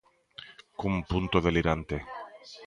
[0.79, 1.95] Cun punto delirante.